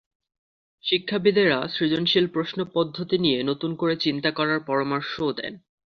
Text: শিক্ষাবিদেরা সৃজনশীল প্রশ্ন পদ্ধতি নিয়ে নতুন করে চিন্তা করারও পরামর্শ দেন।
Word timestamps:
শিক্ষাবিদেরা 0.83 1.59
সৃজনশীল 1.67 2.25
প্রশ্ন 2.27 2.59
পদ্ধতি 2.73 3.17
নিয়ে 3.17 3.39
নতুন 3.43 3.71
করে 3.75 3.95
চিন্তা 3.95 4.29
করারও 4.31 4.67
পরামর্শ 4.67 5.13
দেন। 5.37 5.53